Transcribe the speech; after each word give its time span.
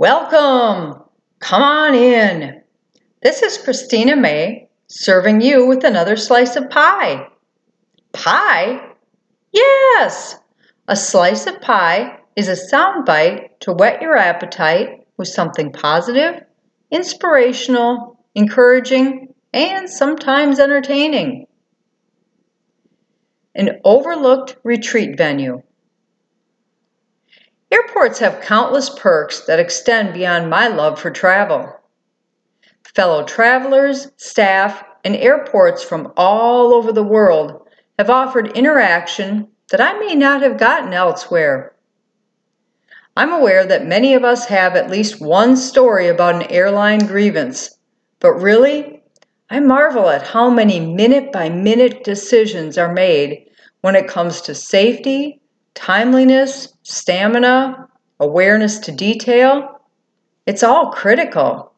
Welcome! 0.00 1.02
Come 1.40 1.62
on 1.62 1.94
in. 1.94 2.62
This 3.22 3.42
is 3.42 3.58
Christina 3.58 4.16
May 4.16 4.70
serving 4.86 5.42
you 5.42 5.66
with 5.66 5.84
another 5.84 6.16
slice 6.16 6.56
of 6.56 6.70
pie. 6.70 7.28
Pie? 8.14 8.80
Yes! 9.52 10.36
A 10.88 10.96
slice 10.96 11.46
of 11.46 11.60
pie 11.60 12.18
is 12.34 12.48
a 12.48 12.56
sound 12.56 13.04
bite 13.04 13.60
to 13.60 13.74
whet 13.74 14.00
your 14.00 14.16
appetite 14.16 15.06
with 15.18 15.28
something 15.28 15.70
positive, 15.70 16.44
inspirational, 16.90 18.24
encouraging, 18.34 19.34
and 19.52 19.90
sometimes 19.90 20.58
entertaining. 20.58 21.46
An 23.54 23.80
overlooked 23.84 24.56
retreat 24.64 25.18
venue. 25.18 25.62
Airports 28.00 28.20
have 28.20 28.40
countless 28.40 28.88
perks 28.88 29.40
that 29.40 29.60
extend 29.60 30.14
beyond 30.14 30.48
my 30.48 30.68
love 30.68 30.98
for 30.98 31.10
travel. 31.10 31.70
Fellow 32.94 33.24
travelers, 33.24 34.10
staff, 34.16 34.82
and 35.04 35.14
airports 35.14 35.84
from 35.84 36.10
all 36.16 36.72
over 36.72 36.92
the 36.92 37.02
world 37.02 37.68
have 37.98 38.08
offered 38.08 38.56
interaction 38.56 39.48
that 39.70 39.82
I 39.82 39.98
may 39.98 40.14
not 40.14 40.40
have 40.40 40.56
gotten 40.56 40.94
elsewhere. 40.94 41.74
I'm 43.18 43.34
aware 43.34 43.66
that 43.66 43.86
many 43.86 44.14
of 44.14 44.24
us 44.24 44.46
have 44.46 44.76
at 44.76 44.90
least 44.90 45.20
one 45.20 45.54
story 45.54 46.08
about 46.08 46.36
an 46.36 46.50
airline 46.50 47.00
grievance, 47.00 47.68
but 48.18 48.32
really, 48.32 49.02
I 49.50 49.60
marvel 49.60 50.08
at 50.08 50.26
how 50.26 50.48
many 50.48 50.80
minute 50.80 51.32
by 51.32 51.50
minute 51.50 52.02
decisions 52.02 52.78
are 52.78 52.94
made 52.94 53.44
when 53.82 53.94
it 53.94 54.08
comes 54.08 54.40
to 54.40 54.54
safety, 54.54 55.42
timeliness, 55.74 56.72
stamina, 56.82 57.88
awareness 58.20 58.78
to 58.78 58.92
detail. 58.92 59.80
It's 60.46 60.62
all 60.62 60.92
critical. 60.92 61.72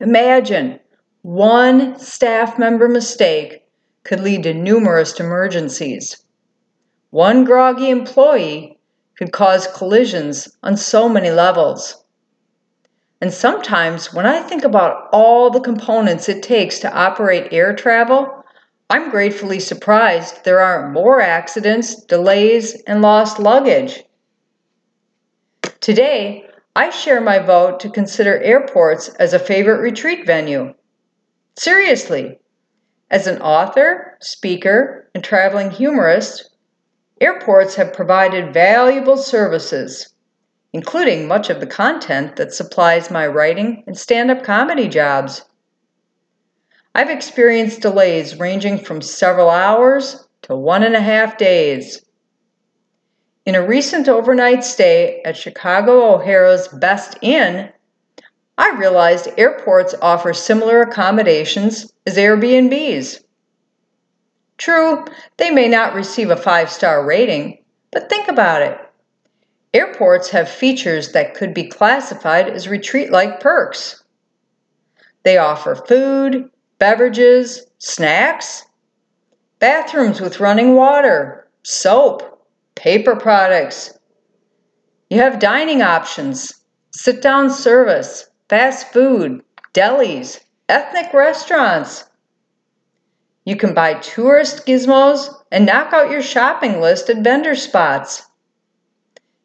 Imagine 0.00 0.80
one 1.22 1.98
staff 1.98 2.58
member 2.58 2.88
mistake 2.88 3.64
could 4.04 4.20
lead 4.20 4.44
to 4.44 4.54
numerous 4.54 5.18
emergencies. 5.18 6.22
One 7.10 7.44
groggy 7.44 7.90
employee 7.90 8.78
could 9.16 9.32
cause 9.32 9.66
collisions 9.68 10.48
on 10.62 10.76
so 10.76 11.08
many 11.08 11.30
levels. 11.30 12.04
And 13.20 13.32
sometimes, 13.32 14.12
when 14.12 14.26
I 14.26 14.42
think 14.42 14.64
about 14.64 15.08
all 15.12 15.50
the 15.50 15.60
components 15.60 16.28
it 16.28 16.42
takes 16.42 16.78
to 16.80 16.92
operate 16.92 17.52
air 17.52 17.74
travel, 17.74 18.44
I'm 18.90 19.10
gratefully 19.10 19.60
surprised 19.60 20.44
there 20.44 20.60
aren't 20.60 20.92
more 20.92 21.20
accidents, 21.20 22.04
delays, 22.04 22.80
and 22.82 23.00
lost 23.00 23.38
luggage. 23.38 24.03
Today, 25.84 26.46
I 26.74 26.88
share 26.88 27.20
my 27.20 27.38
vote 27.38 27.78
to 27.80 27.90
consider 27.90 28.38
airports 28.38 29.10
as 29.16 29.34
a 29.34 29.38
favorite 29.38 29.82
retreat 29.82 30.24
venue. 30.24 30.72
Seriously, 31.58 32.38
as 33.10 33.26
an 33.26 33.42
author, 33.42 34.16
speaker, 34.22 35.10
and 35.14 35.22
traveling 35.22 35.70
humorist, 35.70 36.56
airports 37.20 37.74
have 37.74 37.92
provided 37.92 38.54
valuable 38.54 39.18
services, 39.18 40.14
including 40.72 41.28
much 41.28 41.50
of 41.50 41.60
the 41.60 41.66
content 41.66 42.36
that 42.36 42.54
supplies 42.54 43.10
my 43.10 43.26
writing 43.26 43.84
and 43.86 43.98
stand 43.98 44.30
up 44.30 44.42
comedy 44.42 44.88
jobs. 44.88 45.42
I've 46.94 47.10
experienced 47.10 47.82
delays 47.82 48.38
ranging 48.38 48.78
from 48.78 49.02
several 49.02 49.50
hours 49.50 50.26
to 50.44 50.56
one 50.56 50.82
and 50.82 50.96
a 50.96 51.02
half 51.02 51.36
days. 51.36 52.03
In 53.46 53.54
a 53.54 53.66
recent 53.66 54.08
overnight 54.08 54.64
stay 54.64 55.20
at 55.26 55.36
Chicago 55.36 56.14
O'Hare's 56.14 56.66
Best 56.68 57.18
Inn, 57.20 57.70
I 58.56 58.70
realized 58.70 59.28
airports 59.36 59.94
offer 60.00 60.32
similar 60.32 60.80
accommodations 60.80 61.92
as 62.06 62.16
Airbnbs. 62.16 63.22
True, 64.56 65.04
they 65.36 65.50
may 65.50 65.68
not 65.68 65.92
receive 65.94 66.30
a 66.30 66.36
five 66.36 66.70
star 66.70 67.04
rating, 67.04 67.62
but 67.90 68.08
think 68.08 68.28
about 68.28 68.62
it. 68.62 68.78
Airports 69.74 70.30
have 70.30 70.48
features 70.48 71.12
that 71.12 71.34
could 71.34 71.52
be 71.52 71.68
classified 71.68 72.48
as 72.48 72.66
retreat 72.66 73.10
like 73.10 73.40
perks. 73.40 74.04
They 75.22 75.36
offer 75.36 75.74
food, 75.74 76.48
beverages, 76.78 77.66
snacks, 77.76 78.64
bathrooms 79.58 80.20
with 80.20 80.40
running 80.40 80.76
water, 80.76 81.50
soap, 81.62 82.33
paper 82.84 83.16
products. 83.16 83.98
You 85.08 85.18
have 85.20 85.38
dining 85.38 85.80
options, 85.80 86.52
sit 86.90 87.22
down 87.22 87.48
service, 87.48 88.28
fast 88.50 88.92
food, 88.92 89.42
delis, 89.72 90.38
ethnic 90.68 91.10
restaurants. 91.14 92.04
You 93.46 93.56
can 93.56 93.72
buy 93.72 93.94
tourist 93.94 94.66
gizmos 94.66 95.34
and 95.50 95.64
knock 95.64 95.94
out 95.94 96.10
your 96.10 96.20
shopping 96.20 96.78
list 96.82 97.08
at 97.08 97.24
vendor 97.24 97.54
spots. 97.54 98.26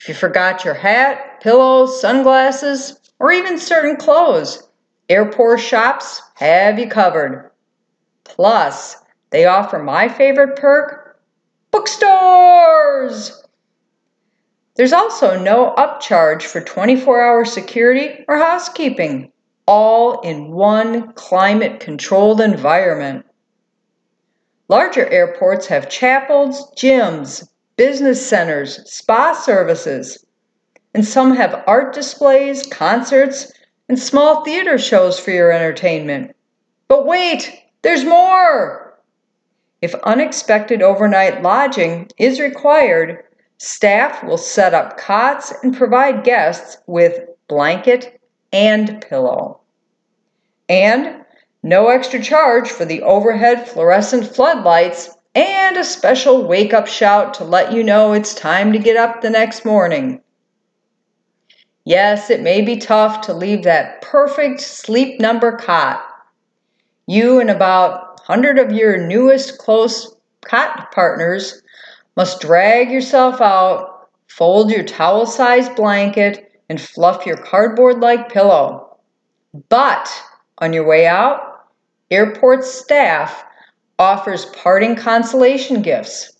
If 0.00 0.08
you 0.08 0.14
forgot 0.14 0.64
your 0.64 0.74
hat, 0.74 1.40
pillows, 1.40 2.00
sunglasses, 2.00 2.98
or 3.20 3.30
even 3.30 3.58
certain 3.58 3.96
clothes, 3.96 4.68
Airport 5.08 5.60
shops 5.60 6.20
have 6.34 6.80
you 6.80 6.88
covered. 6.88 7.52
Plus, 8.24 8.96
they 9.30 9.44
offer 9.46 9.78
my 9.78 10.08
favorite 10.08 10.56
perk 10.56 10.99
bookstores. 11.70 13.42
There's 14.76 14.92
also 14.92 15.38
no 15.38 15.74
upcharge 15.76 16.42
for 16.42 16.60
24 16.60 17.20
hour 17.20 17.44
security 17.44 18.24
or 18.28 18.38
housekeeping, 18.38 19.32
all 19.66 20.20
in 20.20 20.50
one 20.50 21.12
climate 21.12 21.80
controlled 21.80 22.40
environment. 22.40 23.26
Larger 24.68 25.06
airports 25.08 25.66
have 25.66 25.90
chapels, 25.90 26.72
gyms, 26.76 27.46
business 27.76 28.24
centers, 28.24 28.90
spa 28.90 29.32
services, 29.32 30.24
and 30.94 31.04
some 31.04 31.34
have 31.34 31.64
art 31.66 31.94
displays, 31.94 32.66
concerts, 32.66 33.52
and 33.88 33.98
small 33.98 34.44
theater 34.44 34.78
shows 34.78 35.18
for 35.18 35.30
your 35.30 35.50
entertainment. 35.50 36.34
But 36.88 37.06
wait, 37.06 37.52
there's 37.82 38.04
more! 38.04 38.89
If 39.82 39.94
unexpected 40.04 40.82
overnight 40.82 41.42
lodging 41.42 42.08
is 42.18 42.38
required, 42.38 43.24
staff 43.58 44.22
will 44.22 44.38
set 44.38 44.74
up 44.74 44.98
cots 44.98 45.52
and 45.62 45.76
provide 45.76 46.24
guests 46.24 46.76
with 46.86 47.24
blanket 47.48 48.20
and 48.52 49.00
pillow. 49.08 49.60
And 50.68 51.24
no 51.62 51.88
extra 51.88 52.22
charge 52.22 52.70
for 52.70 52.84
the 52.84 53.02
overhead 53.02 53.68
fluorescent 53.68 54.34
floodlights 54.34 55.10
and 55.34 55.76
a 55.76 55.84
special 55.84 56.46
wake 56.46 56.74
up 56.74 56.86
shout 56.86 57.34
to 57.34 57.44
let 57.44 57.72
you 57.72 57.82
know 57.82 58.12
it's 58.12 58.34
time 58.34 58.72
to 58.72 58.78
get 58.78 58.96
up 58.96 59.20
the 59.20 59.30
next 59.30 59.64
morning. 59.64 60.20
Yes, 61.84 62.30
it 62.30 62.42
may 62.42 62.60
be 62.60 62.76
tough 62.76 63.22
to 63.22 63.34
leave 63.34 63.64
that 63.64 64.02
perfect 64.02 64.60
sleep 64.60 65.20
number 65.20 65.56
cot. 65.56 66.04
You 67.06 67.40
and 67.40 67.50
about 67.50 68.09
100 68.30 68.60
of 68.60 68.70
your 68.70 68.96
newest 68.96 69.58
close 69.58 70.14
cot 70.44 70.92
partners 70.92 71.62
must 72.16 72.40
drag 72.40 72.88
yourself 72.88 73.40
out, 73.40 74.08
fold 74.28 74.70
your 74.70 74.84
towel 74.84 75.26
sized 75.26 75.74
blanket, 75.74 76.52
and 76.68 76.80
fluff 76.80 77.26
your 77.26 77.36
cardboard 77.38 77.98
like 77.98 78.32
pillow. 78.32 78.96
But 79.68 80.08
on 80.58 80.72
your 80.72 80.86
way 80.86 81.08
out, 81.08 81.40
airport 82.12 82.62
staff 82.62 83.42
offers 83.98 84.44
parting 84.44 84.94
consolation 84.94 85.82
gifts. 85.82 86.38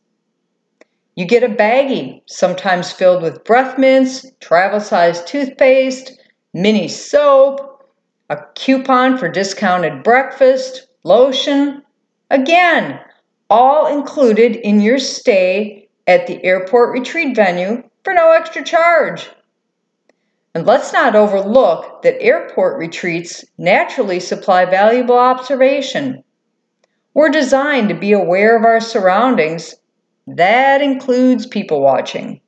You 1.16 1.24
get 1.24 1.42
a 1.42 1.48
baggie, 1.48 2.22
sometimes 2.26 2.92
filled 2.92 3.20
with 3.20 3.42
breath 3.42 3.76
mints, 3.80 4.24
travel 4.38 4.78
sized 4.78 5.26
toothpaste, 5.26 6.12
mini 6.54 6.86
soap, 6.86 7.84
a 8.28 8.36
coupon 8.54 9.18
for 9.18 9.28
discounted 9.28 10.04
breakfast, 10.04 10.86
lotion. 11.04 11.82
Again, 12.30 13.00
all 13.48 13.86
included 13.86 14.56
in 14.56 14.80
your 14.80 14.98
stay 14.98 15.88
at 16.06 16.26
the 16.26 16.42
airport 16.44 16.92
retreat 16.92 17.34
venue 17.34 17.82
for 18.04 18.14
no 18.14 18.32
extra 18.32 18.62
charge. 18.62 19.28
And 20.54 20.66
let's 20.66 20.92
not 20.92 21.14
overlook 21.14 22.02
that 22.02 22.20
airport 22.20 22.78
retreats 22.78 23.44
naturally 23.56 24.18
supply 24.18 24.64
valuable 24.64 25.18
observation. 25.18 26.24
We're 27.14 27.28
designed 27.28 27.88
to 27.88 27.94
be 27.94 28.12
aware 28.12 28.56
of 28.56 28.64
our 28.64 28.80
surroundings 28.80 29.74
that 30.26 30.80
includes 30.80 31.46
people 31.46 31.80
watching. 31.80 32.40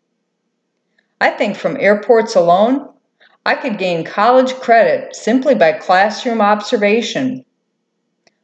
I 1.20 1.31
think 1.31 1.56
from 1.56 1.76
airports 1.78 2.34
alone, 2.34 2.88
I 3.44 3.55
could 3.55 3.78
gain 3.78 4.05
college 4.05 4.55
credit 4.55 5.16
simply 5.16 5.55
by 5.55 5.72
classroom 5.72 6.40
observation. 6.40 7.44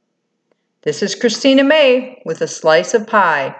This 0.82 1.02
is 1.02 1.16
Christina 1.16 1.64
May 1.64 2.22
with 2.24 2.40
a 2.40 2.46
slice 2.46 2.94
of 2.94 3.08
pie. 3.08 3.56